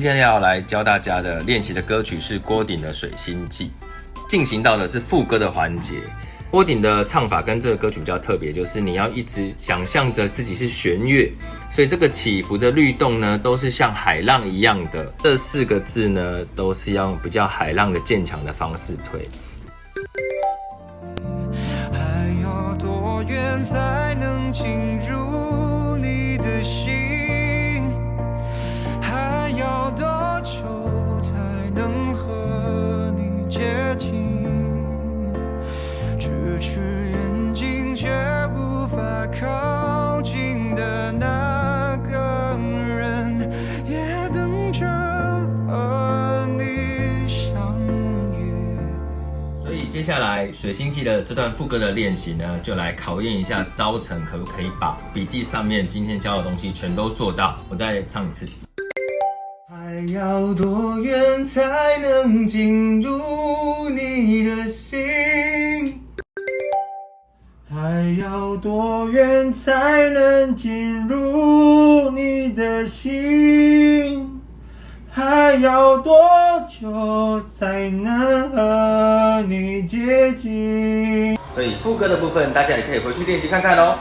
[0.00, 3.70] 今天要来教大家的练习的歌曲是郭顶的《水星记》，
[4.30, 5.96] 进行到的是副歌的环节。
[6.50, 11.30] 郭顶的唱法跟这个歌曲比较特别，就是你要一直想象着自己是弦乐，
[11.70, 15.04] 所以这个起伏的律动呢，都是像海浪一样的。
[15.22, 19.28] 这四个字呢，都是要用比较海浪的渐强的方式推。
[21.92, 24.50] 还要多远才能
[33.60, 34.42] 接近，
[36.18, 38.08] 咫尺远近却
[38.56, 39.26] 无法？
[39.38, 42.58] 靠近的那个
[42.96, 43.52] 人，
[43.86, 44.86] 也等着
[45.68, 47.78] 和你相
[48.32, 48.78] 遇。
[49.54, 57.60] 所以接下来《水星记》的这段副歌的练习呢，就来考验一下招成可不可以把笔记上面今天教的东西全都做到。
[57.68, 58.48] 我再唱一次。
[59.72, 66.02] 还要多远才能进入你的心？
[67.72, 74.40] 还要多远才能进入你的心？
[75.08, 76.18] 还要多
[76.68, 81.38] 久才能和你接近？
[81.54, 83.94] 所以副歌的部分，大家也可以回去练习看看喽。